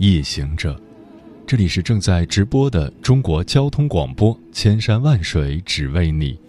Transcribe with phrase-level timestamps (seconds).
[0.00, 0.80] 夜行者，
[1.46, 6.40] 这里是正在直播的中国交通广播，千山万水只为你，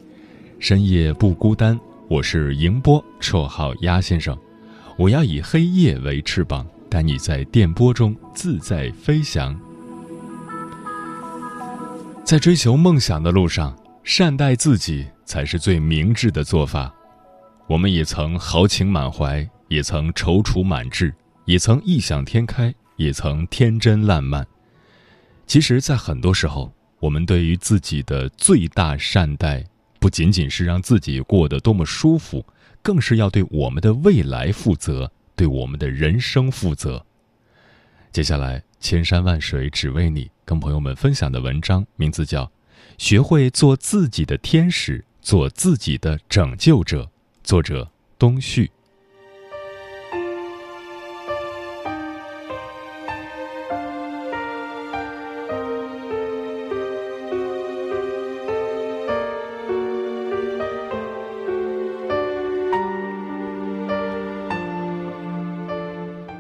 [0.57, 1.77] 深夜不孤单。
[2.07, 4.37] 我是迎波，绰号鸭先生。
[4.97, 9.59] 我要以黑夜为翅膀，带你在电波中自在飞翔。
[12.23, 16.89] 在追求梦想的路上，善待自己才是最明智的做法。
[17.67, 21.13] 我们也曾豪情满怀，也曾踌躇满志。
[21.45, 24.45] 也曾异想天开，也曾天真烂漫。
[25.45, 29.65] 其实，在很多时候，我们对于自己的最大善待，
[29.99, 32.45] 不仅仅是让自己过得多么舒服，
[32.81, 37.05] 更是要对我们的未来负责，对我们的人生负责。
[38.11, 42.45] 接下来，千山万水只为你，跟朋友们分享的文章名字叫
[42.98, 47.03] 《学会做自己的天使，做自己的拯救者》，
[47.43, 48.71] 作者东旭。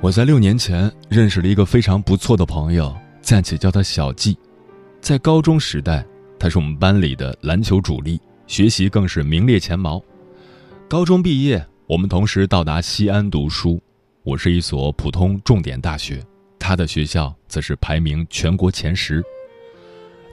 [0.01, 4.35] 我在六年前认识了一个非常不错的朋友，暂且叫他小季。
[4.99, 6.03] 在高中时代，
[6.39, 10.01] 他是我们班里的篮球主力，学习更是名列前茅。
[10.89, 13.79] 高中毕业，我们同时到达西安读书。
[14.23, 16.19] 我是一所普通重点大学，
[16.57, 19.23] 他的学校则是排名全国前十。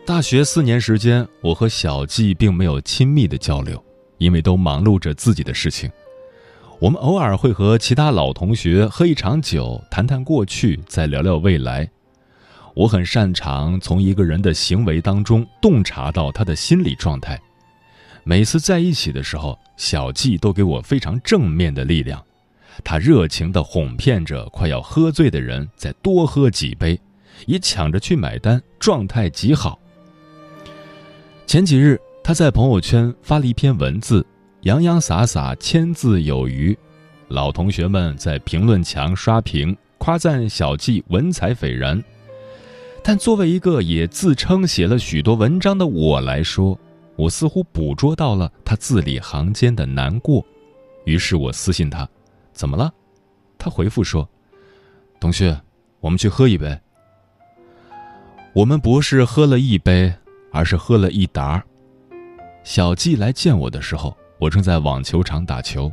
[0.07, 3.83] 大学四年时间，我和小季并没有亲密的交流，
[4.17, 5.91] 因为都忙碌着自己的事情。
[6.81, 11.89] 我们偶尔会和其他老同学喝一场酒，谈谈过去，再聊聊未来。
[12.73, 17.37] 我很擅长从一个人的行为当中洞察到他的心理状态。
[18.23, 22.25] 每次在一起的时候，小季都给我非常正面的力量。
[22.85, 27.01] 他热情地哄骗着快要喝醉的人再多喝几杯，
[27.47, 29.81] 也抢着去买单，状态极好。
[31.45, 34.25] 前几日，他在朋友圈发了一篇文字。
[34.63, 36.77] 洋洋洒洒千字有余，
[37.29, 42.03] 老同学们在评论墙刷屏夸赞小季文采斐然。
[43.05, 46.77] 但作为一个也自称写了许多文章的我来说，
[47.15, 50.45] 我似乎捕捉到了他字里行间的难过。
[51.05, 52.07] 于是我私信他
[52.53, 52.93] ：“怎么了？”
[53.57, 54.29] 他回复说
[55.21, 55.57] ：“同学，
[56.01, 56.77] 我们去喝一杯。”
[58.55, 60.13] 我们不是喝了一杯，
[60.51, 61.65] 而是喝了一打。
[62.65, 64.18] 小季来见我的时候。
[64.39, 65.93] 我正在网球场打球，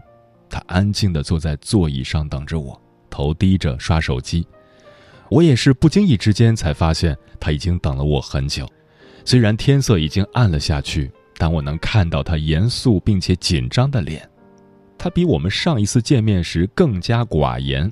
[0.50, 2.79] 他安静地坐在座椅上等着我，
[3.09, 4.47] 头低着刷手机。
[5.29, 8.69] 我也是不经意之间才发现他已经等了我很久。
[9.25, 14.29] 虽然天色已经暗了下去，但我能看到他严肃并且紧张的脸。
[14.97, 17.91] 他比我们上一次见面时更加寡言，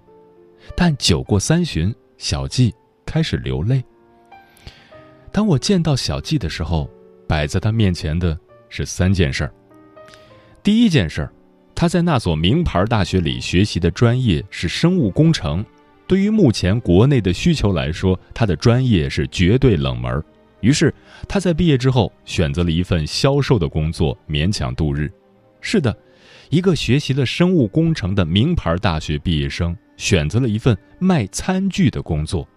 [0.75, 2.71] 但酒过三巡，小季
[3.05, 3.83] 开始流泪。
[5.31, 6.87] 当我见到小季的时候，
[7.27, 8.37] 摆在他面前的
[8.69, 9.53] 是三件事儿。
[10.63, 11.33] 第一件事儿，
[11.75, 15.63] 他在那所名牌大学里学习的专业是生物工程。
[16.07, 20.23] 对于目前国内的需求来说，他的专业是绝对冷门。
[20.61, 20.93] 于是
[21.27, 25.11] 他在毕业之后选择了一份销售的工作，勉强度日。
[25.59, 25.93] 是的，
[26.49, 32.47] 一个学习了生物工程的名牌大学毕业生选择了一份卖餐具的工作。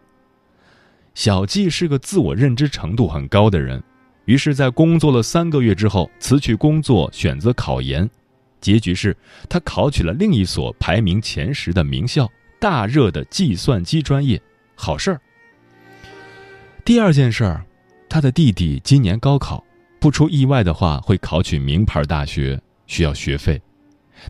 [1.15, 3.83] 小季是个自我认知程度很高的人。
[4.27, 8.09] 于是，在工作了三个月之后，辞去工作，选择考研。
[8.61, 9.17] 结局是
[9.49, 12.29] 他考取了另一所排名前十的名校——
[12.59, 14.41] 大热的计算机专业。
[14.75, 15.21] 好事儿。
[16.85, 17.65] 第二件事儿，
[18.09, 19.63] 他的弟弟今年高考，
[20.01, 23.63] 不出意外的话会考取名牌大学，需要学费。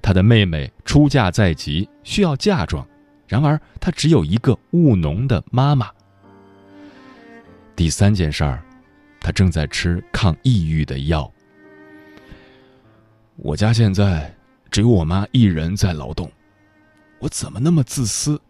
[0.02, 2.86] 他的妹妹出嫁在即，需要嫁妆，
[3.26, 5.88] 然而他只有一个务农的妈妈。
[7.74, 8.62] 第三件事儿。
[9.26, 11.28] 他正在吃抗抑郁的药。
[13.34, 14.32] 我家现在
[14.70, 16.30] 只有我妈一人在劳动，
[17.18, 18.40] 我怎么那么自私？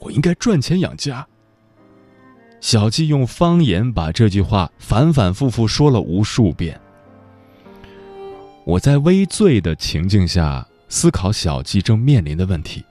[0.00, 1.24] 我应该赚钱养家。
[2.60, 6.80] 小季用方言把这句话反反复复说了无数遍。
[8.64, 12.84] 我在微醉的情境下思考小季正面临的问题：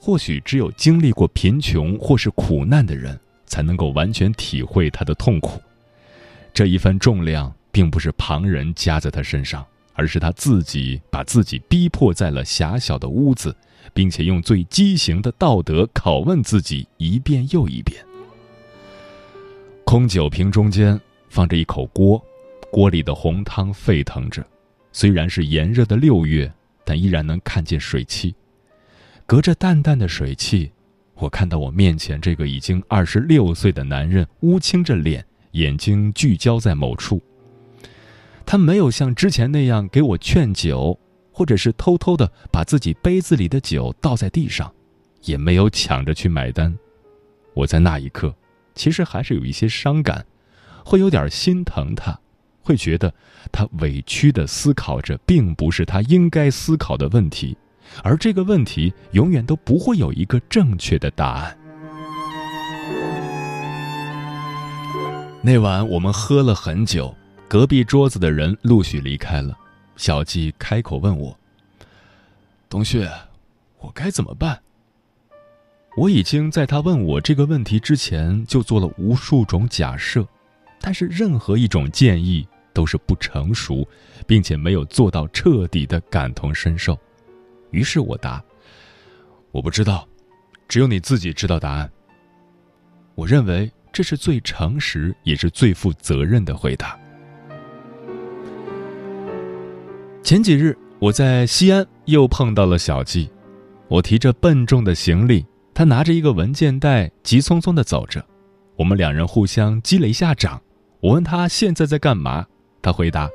[0.00, 5.62] 或许只有经历过贫穷或是苦难的人，才能够完全体会他的痛苦。
[6.54, 9.64] 这一份重量，并不是旁人加在他身上，
[9.94, 13.56] 而是他自己把自己逼迫在了狭小的屋子，
[13.94, 18.04] 并且用最畸形的道德拷问自己一遍又一遍。
[19.84, 22.22] 空酒瓶中间放着一口锅，
[22.70, 24.44] 锅里的红汤沸腾着，
[24.92, 26.52] 虽然是炎热的六月，
[26.84, 28.34] 但依然能看见水汽。
[29.24, 30.70] 隔着淡淡的水汽，
[31.14, 37.22] 我看到我面前这个已经二十六岁的男人乌青着脸，眼睛聚焦在某处。
[38.44, 40.98] 他没有像之前那样给我劝酒，
[41.32, 44.72] 或者是偷偷的把自己杯子里的酒倒在地上，
[45.22, 46.76] 也没有抢着去买单。
[47.54, 48.34] 我在那一刻，
[48.74, 50.26] 其实还是有一些伤感，
[50.84, 52.18] 会有点心疼他，
[52.62, 53.14] 会觉得
[53.50, 57.56] 他委屈的思考着，并不是他应该思考的问题。
[58.02, 61.58] 而这个问题永远都不会有一个正确的答案。
[65.44, 67.12] 那晚我们喝了很久，
[67.48, 69.58] 隔壁桌子的人陆续离开了。
[69.96, 71.36] 小季开口问我
[72.70, 73.04] ：“冬旭，
[73.80, 74.62] 我该怎么办？”
[75.98, 80.24] 我已经在他问我这个问题之前就做了无数种假设，
[80.80, 83.84] 但是任何一种建议都是不成熟，
[84.28, 86.96] 并且没有做到彻底的感同身受。
[87.72, 88.40] 于是我答
[89.50, 90.06] ：“我不知道，
[90.68, 91.90] 只有你自己知道答案。”
[93.16, 96.98] 我认为这是最诚实也是最负责任的回答。
[100.22, 103.30] 前几日我在西安又碰到了小季，
[103.88, 105.44] 我提着笨重的行李，
[105.74, 108.24] 他拿着一个文件袋，急匆匆的走着。
[108.76, 110.60] 我们两人互相击了一下掌。
[111.00, 112.46] 我问他现在在干嘛，
[112.80, 113.28] 他回答：“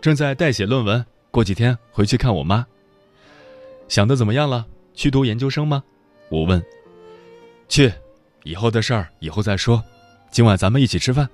[0.00, 2.66] 正在代写论文，过几天回去看我妈。”
[3.86, 4.66] 想的怎么样了？
[4.94, 5.84] 去读研究生吗？
[6.30, 6.60] 我问。
[7.68, 7.92] 去，
[8.46, 9.82] 以后的事儿以后再说。
[10.30, 11.28] 今晚咱们一起吃饭。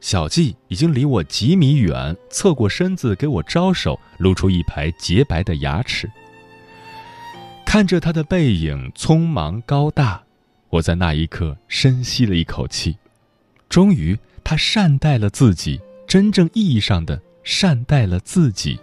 [0.00, 6.08] 小季已经离我几米远，侧过身子给我招手，露出一排洁白的牙齿。
[7.66, 10.22] 看着他的背影匆忙高大，
[10.70, 12.96] 我在那一刻深吸了一口气。
[13.68, 18.78] 终于，他善待了自己，真正意义上的善待了自己。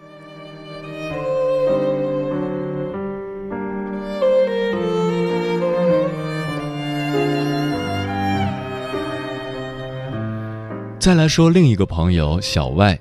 [11.05, 12.99] 再来说另一个朋友小外，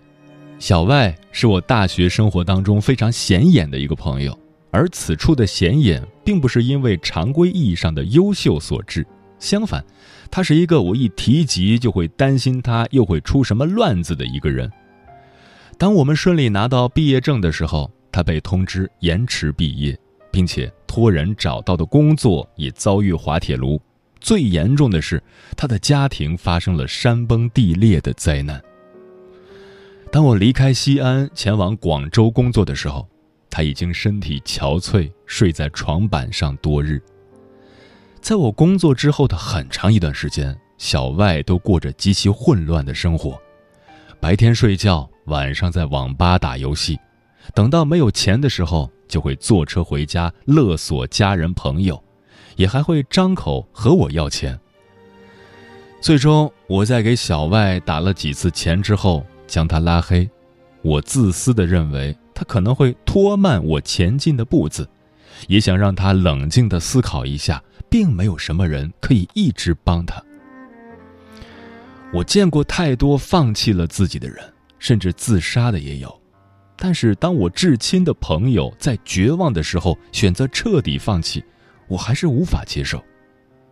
[0.59, 4.39] 小外是我大学生活当中非常显眼的一个朋友，
[4.71, 9.07] 而此处的显眼并不是因为常规意义上的优秀所致，
[9.39, 9.83] 相反，
[10.31, 14.71] 他是一个我一提及就会担心他又会出什么乱子的一个人。
[15.79, 19.99] 当我们顺利拿到毕业证的时候，他被通知延迟毕业，
[20.31, 23.81] 并且托人找到的工作也遭遇滑铁卢。
[24.25, 25.23] 最严重的是，
[25.55, 28.59] 他的家庭发生了山崩地裂的灾难。
[30.11, 33.07] 当我离开西安前往广州工作的时候，
[33.51, 36.99] 他已经身体憔悴，睡在床板上多日。
[38.23, 43.39] 在我工作之后的很长一段时间，小外都过着极其混乱的生活，
[44.21, 46.99] 白天睡觉，晚上在网吧打游戏，
[47.55, 52.03] 等到没有钱的时候，就会坐车回家勒索家人朋友。
[52.57, 54.59] 也还会张口和我要钱。
[56.01, 60.29] 最终，我在给小外打了几次钱之后，将他拉黑。
[60.83, 64.87] 我自私的认为他可能会拖慢我前进的步子，
[65.49, 70.23] 也想让他冷静的思考一下，并没有什么人可以一直帮他。
[72.13, 74.45] 我见过太多放弃了自己的人，
[74.79, 76.21] 甚至自杀的也有。
[76.77, 81.43] 但是，当我至亲的朋友在绝望的时候选择彻底放弃。
[81.89, 83.03] 我还是无法接受，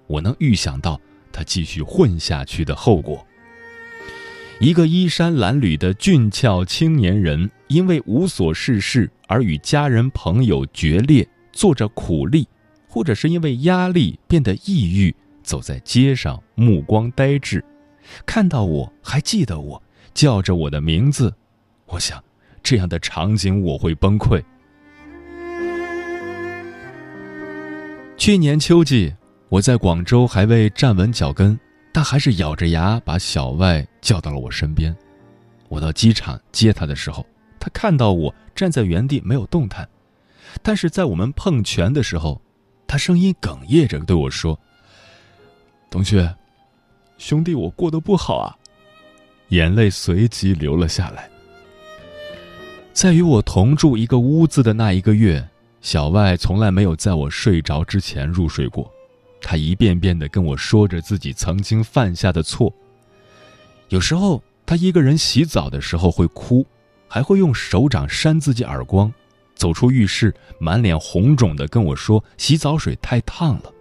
[0.07, 1.01] 我能预想到
[1.33, 3.27] 他继续混下去的后果。
[4.61, 12.47] 一个衣衫褴褛的俊俏青年人，因为无所事事而与家人朋友决裂，做着苦力，
[12.87, 17.65] 或者是因为压力变得抑郁，走在街上目光呆滞，
[18.25, 19.83] 看到我还记得我，
[20.15, 21.35] 叫着我的名字，
[21.87, 22.23] 我想，
[22.63, 24.41] 这样的场景我会崩溃。
[28.23, 29.13] 去年秋季，
[29.49, 31.59] 我在广州还未站稳脚跟，
[31.93, 34.97] 但还是咬着牙把小外叫到了我身边。
[35.69, 37.27] 我到机场接他的时候，
[37.59, 39.89] 他看到我站在原地没有动弹，
[40.63, 42.41] 但是在我们碰拳的时候，
[42.87, 44.57] 他声音哽咽着对我说
[45.91, 46.33] ：“同学，
[47.19, 48.55] 兄弟，我过得不好啊。”
[49.51, 51.29] 眼泪随即流了下来。
[52.93, 55.45] 在与我同住一个屋子的那一个月。
[55.83, 58.89] 小外从来没有在我睡着之前入睡过，
[59.41, 62.73] 他一遍遍地跟我说着自己曾经犯下的错。
[63.89, 66.65] 有时候他一个人洗澡的时候会哭，
[67.09, 69.13] 还会用手掌扇自己耳光，
[69.57, 73.73] 走出浴室满脸红肿地跟我说洗澡水太烫了。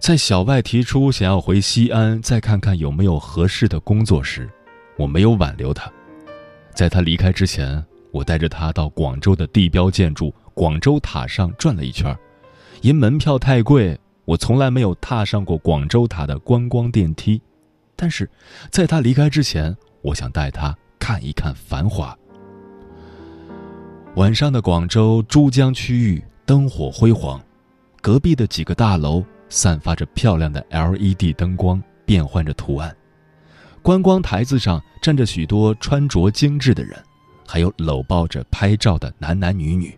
[0.00, 4.50] 在小外提出想要回西安再看看有没有合适的工作时，
[4.98, 5.90] 我没有挽留他。
[6.74, 7.82] 在他离开之前，
[8.14, 12.16] 我带着他到广州的地标建筑广州塔上转了一圈。
[12.80, 17.42] 因门票太贵，我从来没有踏上过广州塔的观光电梯。
[17.96, 18.30] 但是，
[18.70, 22.16] 在他离开之前，我想带他看一看繁华。
[24.14, 27.42] 晚上的广州珠江区域灯火辉煌，
[28.00, 29.24] 隔壁的几个大楼。
[29.50, 32.96] 散发着漂亮的 LED 灯光，变换着图案。
[33.82, 37.00] 观光台子上站着许多穿着精致的人，
[37.46, 39.96] 还有搂抱着拍照的男男女女。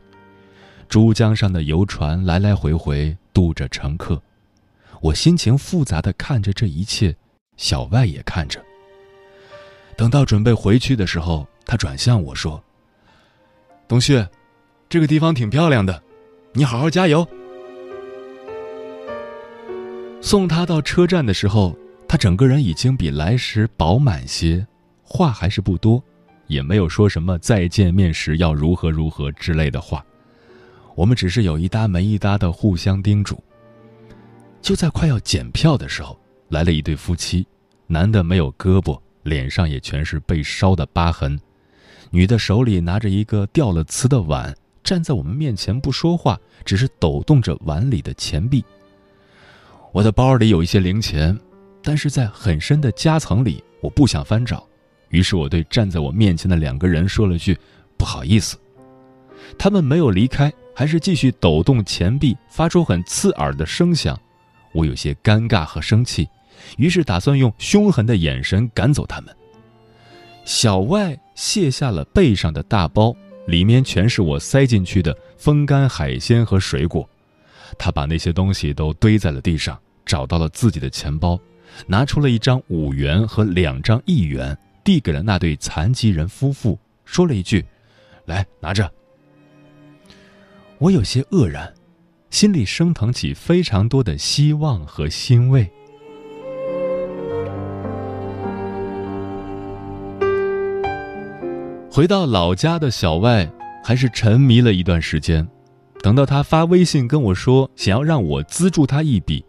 [0.88, 4.22] 珠江上的游船来来回回渡着乘客，
[5.00, 7.14] 我心情复杂的看着这一切，
[7.56, 8.62] 小外也看着。
[9.96, 12.62] 等到准备回去的时候，他转向我说
[13.88, 14.24] ：“董旭，
[14.88, 16.00] 这个地方挺漂亮的，
[16.52, 17.26] 你好好加油。”
[20.20, 21.76] 送他到车站的时候，
[22.06, 24.66] 他整个人已经比来时饱满些，
[25.02, 26.02] 话还是不多，
[26.46, 30.04] 也没有说什么再见面时要如何如何之类的话。
[30.94, 33.42] 我们只是有一搭没一搭的互相叮嘱。
[34.62, 37.46] 就在快要检票的时候，来了一对夫妻，
[37.86, 41.38] 男的没有胳膊，脸上也全是被烧的疤痕，
[42.10, 48.64] 女的手里拿着一个掉了瓷的碗，站在我们面前不说话，只是抖动着碗里的钱币。
[49.92, 51.38] 我的包里有一些零钱，
[51.82, 54.66] 但是在很深的夹层里，我不想翻找。
[55.08, 57.56] 于是我对站在我面前的两个人说了句
[57.96, 58.56] ：“不好意思。”
[59.58, 64.18] 他们没有离开，还是继续抖动钱币，发出很刺耳的声响。
[64.72, 66.28] 我有些尴尬和生气，
[66.76, 69.34] 于是打算用凶狠的眼神赶走他们。
[70.44, 73.14] 小外卸下了背上的大包，
[73.46, 77.08] 里面全是我塞进去的风干海鲜和水果。
[77.78, 79.78] 他把那些东西都堆在了地上。
[80.06, 81.36] 找到了自己的钱包，
[81.88, 84.56] 拿出了一张五元和两张一元，
[84.86, 87.66] 递给了那对残疾人夫妇，说了一句
[88.24, 88.88] ：“来，拿着。”
[90.78, 91.74] 我有些愕然，
[92.30, 95.68] 心里升腾起非常多的希望和欣慰。
[101.90, 103.50] 回到老家的小外，
[103.82, 105.48] 还是沉迷了一段时间，
[106.00, 109.44] 等到他发微信跟我说想要让我资助他一笔。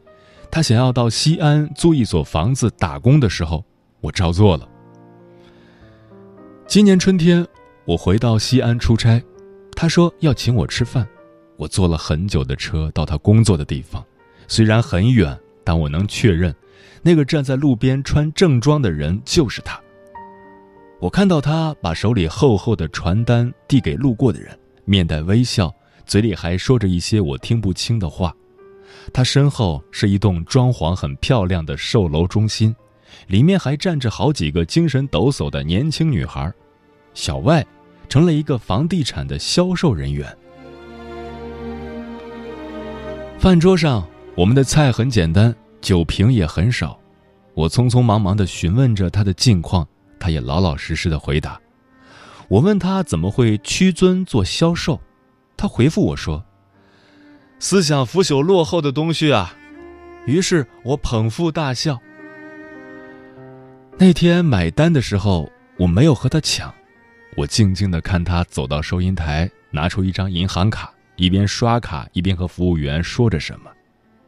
[0.50, 3.63] 他想要到西安租一所房子打工的时候，
[4.01, 4.67] 我照做了。
[6.67, 7.47] 今年春天，
[7.86, 9.24] 我回到西安出差，
[9.71, 11.07] 他说要请我吃饭。
[11.55, 14.05] 我坐了很久的车到他工作的地方，
[14.50, 16.53] 虽然很远，但我能确认，
[17.01, 19.79] 那个站在路边穿正装的人就是他。
[21.00, 25.74] 我看到他把手里厚厚的传单递给路过的人，面带微笑，
[26.05, 28.36] 嘴里还说着一些我听不清的话。
[29.13, 32.75] 他身后是一栋装潢很漂亮的售楼中心，
[33.27, 36.51] 里面还站着好几个精神抖擞的年轻女孩。
[37.13, 37.65] 小外
[38.07, 40.37] 成了一个房地产的销售人员。
[43.39, 46.99] 饭桌上，我们的菜很简单，酒瓶也很少。
[47.53, 49.87] 我匆匆忙忙地询问着他的近况，
[50.19, 51.59] 他也老老实实的回答。
[52.47, 55.01] 我问他怎么会屈尊做销售，
[55.57, 56.43] 他回复我说。
[57.59, 59.55] 思想腐朽落后的东西啊！
[60.27, 61.99] 于是我捧腹大笑。
[63.99, 66.71] 那天买单的时候，我没有和他抢，
[67.35, 73.71] 我静静的看他走到收银台，拿出一张银行卡，一边刷卡一边和服务员说着什么。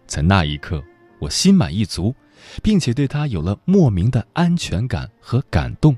[0.07, 0.83] 在那一刻，
[1.19, 2.15] 我心满意足，
[2.63, 5.95] 并且对他有了莫名的安全感和感动。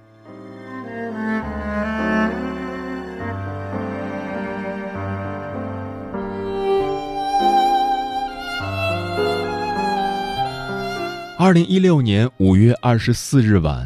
[11.52, 13.86] 二零一六年五月二十四日晚，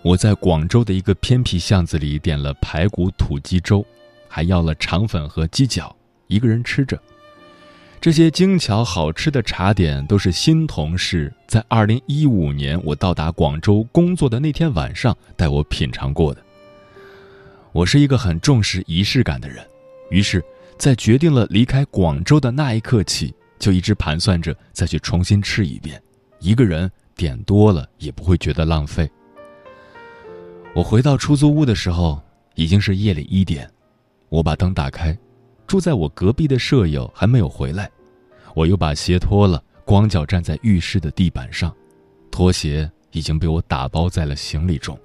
[0.00, 3.84] 我在广州的一个偏僻巷子里点了排骨土鸡粥，
[4.26, 5.94] 还要了肠粉和鸡脚，
[6.26, 6.98] 一个人吃着。
[8.00, 16.42] 这些精巧好吃的茶点都是新同事在二零一五年我到达广州工作的那天晚上带我品尝过的。
[17.72, 19.62] 我是一个很重视仪式感的人，
[20.08, 20.42] 于是，
[20.78, 26.02] 在决定了离开广州的那一刻起，就一直盘算着再去重新吃一遍。
[26.40, 29.10] 一个人点多了也不会觉得浪费。
[30.74, 32.20] 我回到出租屋的时候
[32.54, 33.70] 已经是夜里一点，
[34.28, 35.16] 我把灯打开，
[35.66, 37.90] 住在我隔壁的舍友还没有回来，
[38.54, 41.74] 我又把鞋脱了，光脚站在浴室的地板上，
[42.30, 44.98] 拖鞋已经被我打包在了行李中。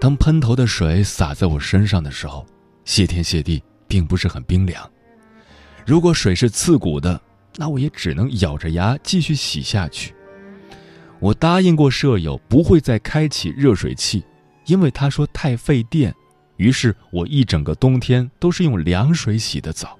[0.00, 2.44] 当喷头的水洒在我身上的时候，
[2.84, 4.90] 谢天谢地，并不是很冰凉。
[5.86, 7.20] 如果水是刺骨的，
[7.56, 10.14] 那我也只能咬着牙继续洗下去。
[11.22, 14.24] 我答应过舍友不会再开启热水器，
[14.66, 16.12] 因为他说太费电。
[16.56, 19.96] 于是我一整个冬天都是用凉水洗的澡。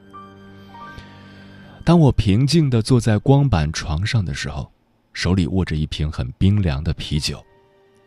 [1.85, 4.69] 当我平静地坐在光板床上的时候，
[5.13, 7.41] 手里握着一瓶很冰凉的啤酒，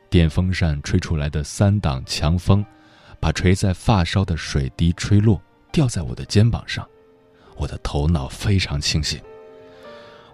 [0.10, 2.66] 电风扇吹出来的三档强风，
[3.22, 5.42] 把垂在发梢的水滴吹落，
[5.72, 6.86] 掉在我的肩膀上。
[7.56, 9.18] 我的头脑非常清醒。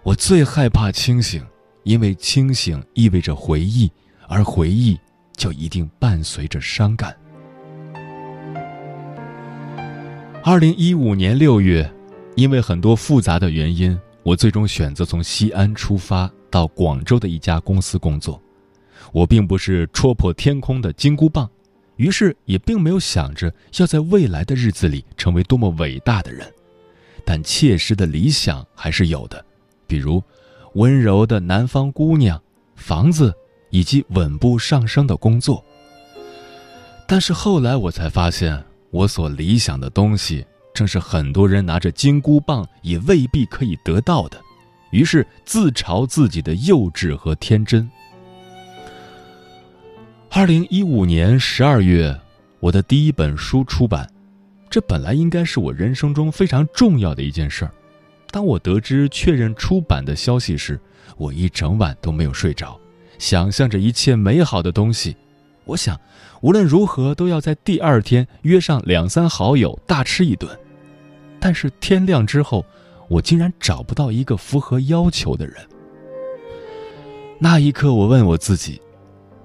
[0.02, 1.44] 我最害怕清醒，
[1.84, 3.90] 因为清醒意味着回忆，
[4.28, 4.98] 而回忆
[5.36, 7.16] 就一定伴随着伤感。
[10.44, 11.88] 二零一五年六月，
[12.34, 18.40] 因为很多复杂的原因，我最终选择从西安出发到广州的一家公司工作。
[19.12, 21.48] 我并不是戳破天空的金箍棒，
[21.96, 26.50] 于是也并没有想着要在未来的日子里成为多么伟大的人，
[27.24, 29.44] 但切实的理想还是有的，
[29.86, 30.22] 比如
[30.74, 32.40] 温柔的南方姑娘、
[32.76, 33.34] 房子
[33.70, 35.64] 以及稳步上升的工作。
[37.06, 38.62] 但是后来我才发现。
[38.92, 44.38] 我所理想的东西，正是很多人拿着金箍棒也未必可以得到的，
[44.90, 47.90] 于是自嘲自己的幼稚和天真。
[50.28, 52.14] 二零一五年十二月，
[52.60, 54.06] 我的第一本书出版，
[54.68, 57.72] 这本来应该是我人生中非常重要的一件事儿。
[58.32, 60.80] 当我得知确认出版的消息时，
[61.16, 62.76] 我一整晚都没有睡着，
[63.18, 65.16] 想象着一切美好的东西。
[65.66, 65.96] 我想。
[66.42, 70.50] 无论如何都要在第二天约上两三好友大吃一顿，
[71.38, 72.66] 但是天亮之后，
[73.08, 75.54] 我竟然找不到一个符合要求的人。
[77.38, 78.82] 那一刻，我问我自己：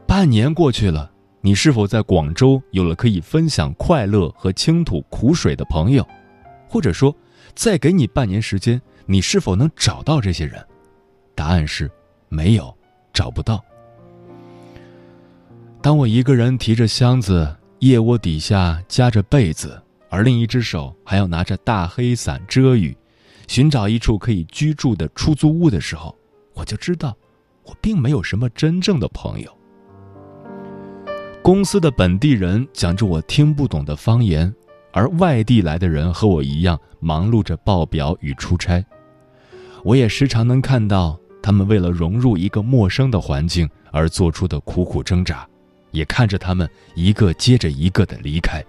[0.08, 6.04] 半年过去了，你是否在广州有了可以分享快乐和倾吐苦水的朋友？
[6.68, 7.16] 或者说，
[7.58, 10.63] 再给你半年时间，你是否能找到这些人？
[11.34, 11.89] 答案是，
[12.30, 12.72] 没有，
[13.12, 13.65] 找不到。
[15.82, 22.96] 当我一个人提着箱子，腋窝底下夹着被子，而另一只手还要拿着大黑伞遮雨，
[23.48, 26.15] 寻找一处可以居住的出租屋的时候，
[26.54, 27.17] 我就知道，
[27.63, 29.52] 我并没有什么真正的朋友。
[31.41, 34.54] 公司的本地人讲着我听不懂的方言，
[34.98, 38.84] 而外地来的人和我一样忙碌着报表与出差。
[39.84, 45.48] 我也时常能看到他们为了融入一个陌生的环境而做出的苦苦挣扎。
[45.92, 48.64] 也看着他们一个接着一个的离开。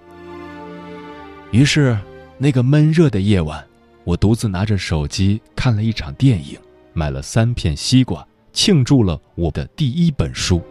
[1.51, 1.99] 于是，
[2.37, 3.65] 那个闷热的夜晚，
[4.05, 6.59] 我独自拿着手机看了一场电影，
[6.93, 10.63] 买了三片西瓜，庆祝了我的第一本书。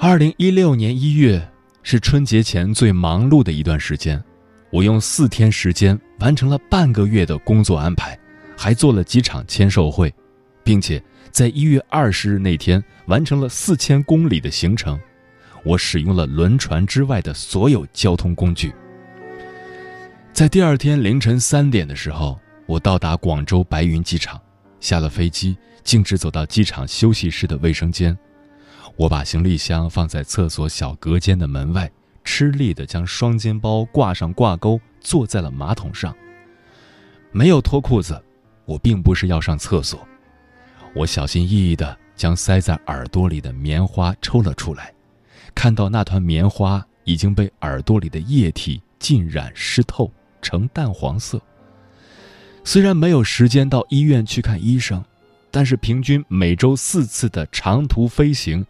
[0.00, 1.44] 二零一六年一月
[1.82, 4.22] 是春节前最忙碌的一段时间，
[4.70, 8.16] 我用四天时间完成了半个月的工作安排，
[8.56, 10.14] 还做了几场签售会，
[10.62, 11.02] 并且。
[11.30, 14.98] 在一月二十日那天，完成了四千公里的行程。
[15.62, 18.72] 我使用了轮船之外的所有交通工具。
[20.32, 24.40] 在第二天凌晨三点的时候，我到达广州白云机场，
[24.80, 28.16] 下了飞机，径直走到机场休息室的卫生间。
[28.98, 31.88] 我把行李箱放在厕所小隔间的门外，
[32.24, 36.12] 吃力地将双肩包挂上挂钩，坐在了马桶上。
[37.30, 38.20] 没有脱裤子，
[38.64, 40.04] 我并不是要上厕所。
[40.96, 44.92] 我小心翼翼地将塞在耳朵里的棉花抽了出来，
[45.54, 50.10] 看到那团棉花已经被耳朵里的液体浸染湿透，
[50.42, 51.40] 呈淡黄色。
[52.64, 55.04] 虽然没有时间到医院去看医生，
[55.52, 58.66] 但是平均每周四次的长途飞行，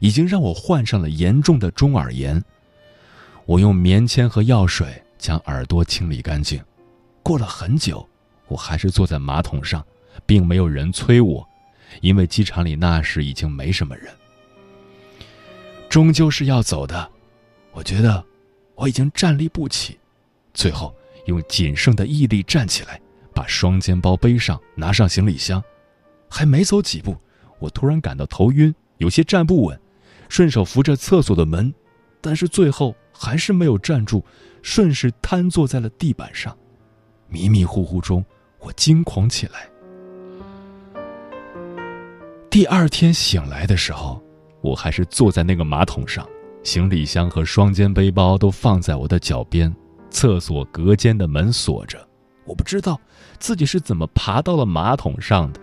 [0.00, 2.42] 已经让我患上了严重的中耳炎。
[3.44, 6.62] 我用棉签和药水将耳朵清理干净，
[7.22, 8.06] 过了很久，
[8.48, 9.84] 我还是坐在马桶上，
[10.24, 11.46] 并没有人催我。
[12.00, 14.12] 因为机场里那时已经没什么人，
[15.88, 17.08] 终究是要走的。
[17.72, 18.22] 我觉得
[18.74, 19.98] 我已经站立不起，
[20.52, 20.94] 最后
[21.26, 23.00] 用仅剩的毅力站起来，
[23.32, 25.62] 把双肩包背上，拿上行李箱。
[26.28, 27.16] 还没走几步，
[27.60, 29.80] 我突然感到头晕，有些站不稳，
[30.28, 31.72] 顺手扶着厕所的门，
[32.20, 34.24] 但是最后还是没有站住，
[34.62, 36.56] 顺势瘫坐在了地板上。
[37.28, 38.24] 迷迷糊糊中，
[38.60, 39.68] 我惊恐起来。
[42.48, 44.22] 第二天醒来的时候，
[44.60, 46.26] 我还是坐在那个马桶上，
[46.62, 49.74] 行李箱和双肩背包都放在我的脚边，
[50.10, 51.98] 厕所隔间的门锁着，
[52.44, 52.98] 我不知道
[53.38, 55.60] 自己是怎么爬到了马桶上的。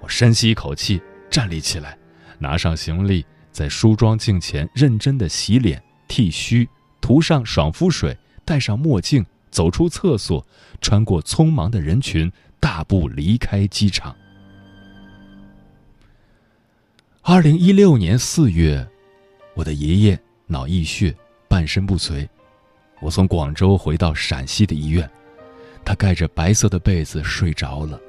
[0.00, 1.98] 我深吸一口气，站立起来，
[2.38, 6.68] 拿上行李，在梳妆镜前认真的洗脸、剃须，
[7.00, 10.44] 涂上爽肤水，戴上墨镜，走出厕所，
[10.80, 14.14] 穿过匆忙的人群，大步离开机场。
[17.22, 18.86] 二零一六年四月，
[19.54, 21.14] 我的爷爷脑溢血，
[21.48, 22.28] 半身不遂。
[23.00, 25.08] 我从广州回到陕西的医院，
[25.84, 28.00] 他盖着白色的被子睡着了，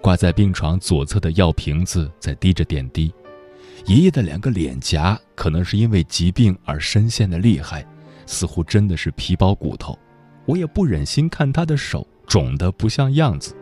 [0.00, 3.12] 挂在病床左侧的药瓶子在滴着点滴。
[3.86, 7.86] 爷爷的两个脸颊可能是因为疾病而深陷的厉害，
[8.26, 9.98] 似乎真的是皮包骨头。
[10.44, 13.56] 我也不忍心看他的手肿得不像样子。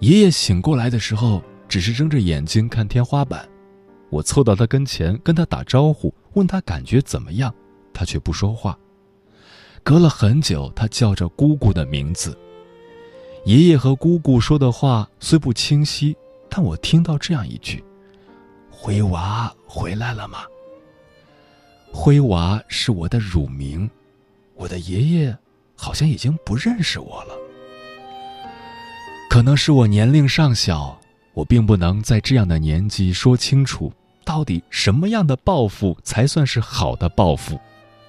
[0.00, 1.42] 爷爷醒过来的时候。
[1.68, 3.44] 只是睁着眼睛看天花板，
[4.08, 7.52] 我凑到他跟前跟他打招呼，问他感觉怎么样，
[7.92, 8.78] 他却不说话。
[9.82, 12.38] 隔了很久，他叫着姑姑的名字。
[13.46, 16.16] 爷爷和姑姑说的话虽不清晰，
[16.48, 17.82] 但我听到这样一句
[18.76, 20.40] ：“灰娃回来了吗？”
[21.92, 23.90] 灰娃是我的乳名，
[24.54, 25.36] 我的爷爷
[25.74, 27.34] 好像已经不认识我了。
[29.30, 30.98] 可能是我年龄尚小。
[31.32, 33.92] 我并不能在这样的年纪说清楚，
[34.24, 37.60] 到底什么样的报复才算是好的报复，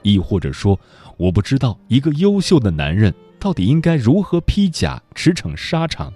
[0.01, 0.80] 亦或者说，
[1.17, 6.13] 我不知道一个优秀的男人到底应该如何披甲驰骋沙场。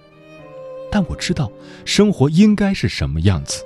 [0.89, 1.51] 但我知道，
[1.83, 3.61] 生活应该是什么样子。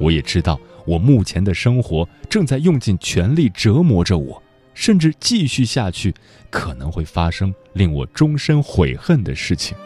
[0.00, 4.42] 我也知道，我目前的生活正在用尽全力折磨着我，
[4.74, 6.12] 甚至继续下去，
[6.50, 9.76] 可能会发生令我终身悔恨的事情。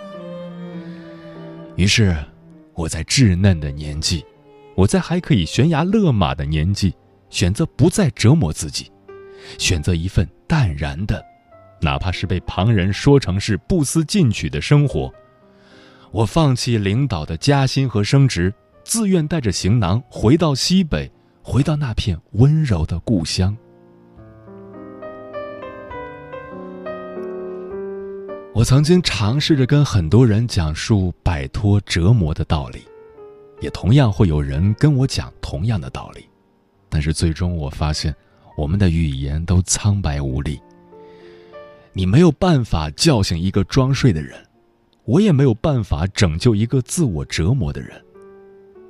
[1.77, 2.17] 于是。
[2.77, 4.25] 我在稚嫩的年纪，
[4.75, 6.93] 我在还可以悬崖勒马的年纪，
[7.31, 8.91] 选择不再折磨自己，
[9.61, 11.25] 选择一份淡然的，
[11.81, 15.15] 哪怕是被旁人说成是不思进取的生活。
[16.11, 18.53] 我放弃领导的加薪和升职，
[18.85, 21.11] 自愿带着行囊回到西北，
[21.43, 23.57] 回到那片温柔的故乡。
[28.55, 32.83] 我曾经尝试着跟很多人讲述摆脱折磨的道理，
[33.61, 36.29] 也同样会有人跟我讲同样的道理，
[36.89, 38.15] 但是最终我发现，
[38.57, 40.61] 我们的语言都苍白无力。
[41.95, 44.39] 你没有办法叫醒一个装睡的人，
[45.05, 47.91] 我也没有办法拯救一个自我折磨的人。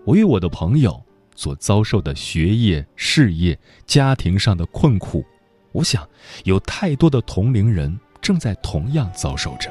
[0.04, 1.02] 我与我的朋友
[1.34, 5.24] 所遭受的学业、事业、家庭上的困苦，
[5.72, 6.06] 我想
[6.44, 7.98] 有太多的同龄人。
[8.24, 9.70] 正在同样遭受着，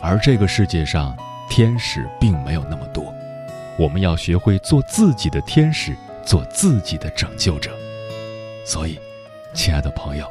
[0.00, 1.16] 而这个世界上
[1.50, 3.12] 天使并没有那么多，
[3.76, 7.72] 我们要学会做自己的天使，做自己的拯救者。
[8.64, 8.96] 所以，
[9.52, 10.24] 亲爱的朋友，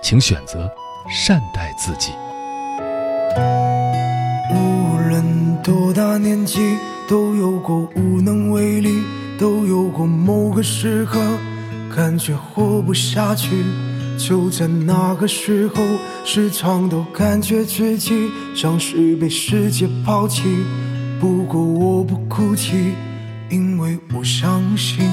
[0.00, 0.72] 请选择
[1.10, 2.12] 善待自己。
[4.52, 6.60] 无论多大年纪，
[7.08, 9.02] 都有过无能为力，
[9.38, 11.20] 都有过某个时刻，
[11.94, 13.50] 感觉活不下去。
[14.16, 15.82] 就在那个时候，
[16.24, 20.42] 时常都感觉自己像是被世界抛弃。
[21.20, 22.92] 不过我不哭泣，
[23.50, 25.04] 因为我相信，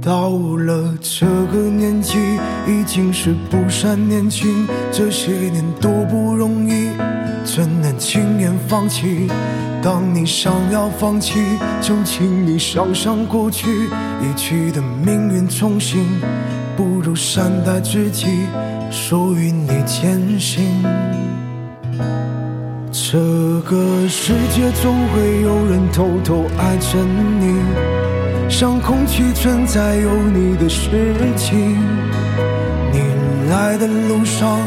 [0.00, 2.16] 到了这个年纪，
[2.66, 4.66] 已经是不善年轻。
[4.92, 6.88] 这些年多不容易，
[7.44, 9.28] 怎能轻言放弃？
[9.82, 11.40] 当你想要放弃，
[11.80, 13.68] 就请你想想过去，
[14.20, 16.06] 一去的命运重新。
[16.76, 18.26] 不如善待自己，
[18.90, 20.82] 属于你坚信。
[22.90, 23.18] 这
[23.68, 26.98] 个世界总会有人偷偷爱着
[27.40, 27.56] 你，
[28.48, 31.76] 像空气存在有你的事情。
[32.92, 33.00] 你
[33.50, 34.58] 来的路上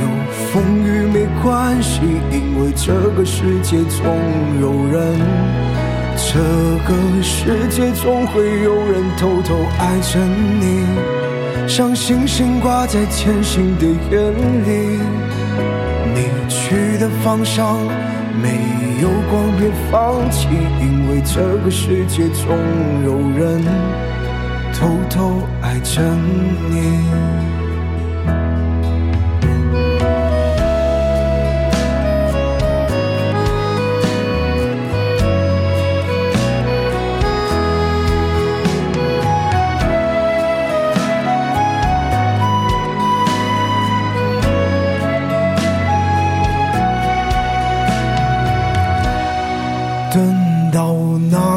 [0.00, 0.06] 有
[0.50, 4.04] 风雨没关系，因为这个世界总
[4.60, 5.18] 有人，
[6.14, 6.38] 这
[6.84, 10.18] 个世界总会有人偷偷爱着
[10.60, 10.84] 你。
[11.66, 14.30] 像星星挂在前行的眼
[14.66, 15.00] 里，
[16.14, 17.78] 你去的方向
[18.42, 18.60] 没
[19.00, 20.48] 有光，别放弃，
[20.82, 22.54] 因为这个世界总
[23.06, 23.64] 有人
[24.74, 26.02] 偷偷爱着
[26.68, 27.00] 你。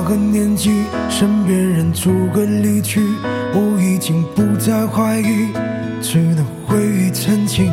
[0.09, 0.71] 的年纪，
[1.07, 2.99] 身边人逐个离去，
[3.53, 5.49] 我已经不再怀疑，
[6.01, 7.71] 只能回忆曾经。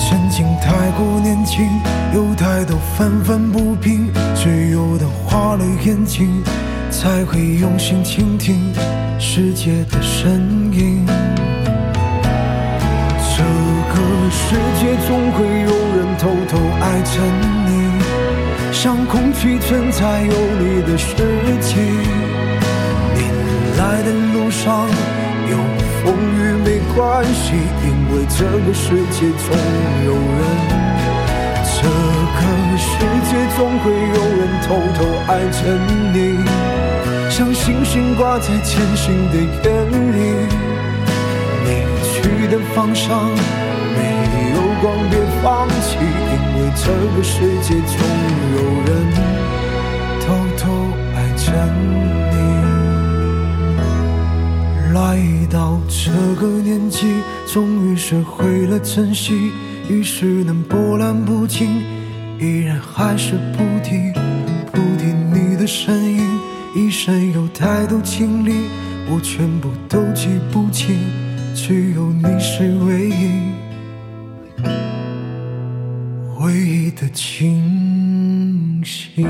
[0.00, 1.68] 曾经太过年轻，
[2.12, 6.42] 有太多愤愤不平，只有的花了眼睛，
[6.90, 8.72] 才会用心倾听
[9.20, 10.32] 世界的声
[10.72, 11.06] 音。
[13.36, 13.44] 这
[13.94, 17.20] 个世界总会有人偷偷爱着
[17.66, 17.67] 你。
[18.80, 21.16] 像空气存在有你的事
[21.60, 21.82] 情。
[23.12, 23.18] 你
[23.76, 24.86] 来的路上
[25.50, 25.56] 有
[26.00, 29.50] 风雨没关系，因为这个世界总
[30.06, 30.40] 有人。
[31.74, 31.82] 这
[32.38, 32.40] 个
[32.78, 32.86] 世
[33.26, 35.58] 界总会有人偷偷爱着
[36.14, 36.38] 你，
[37.28, 40.16] 像星星挂在前行的眼里。
[41.64, 41.66] 你
[42.04, 43.26] 去的方向
[43.96, 43.98] 没
[44.54, 46.04] 有光，别放弃，因
[46.56, 46.84] 为这
[47.16, 47.96] 个世界总
[48.54, 48.90] 有人
[50.20, 50.62] 偷偷
[51.14, 51.42] 爱着
[51.80, 52.36] 你。
[54.92, 54.98] 来
[55.50, 57.06] 到这个年纪，
[57.46, 59.52] 终于学会了珍惜，
[59.88, 61.82] 于是能波澜不惊，
[62.40, 64.12] 依然还是不停
[64.72, 66.26] 不听你的声音。
[66.74, 68.68] 一生有太多经历，
[69.08, 70.98] 我全部都记不清。
[71.54, 73.52] 只有你是唯一，
[76.48, 79.22] 回忆的清晰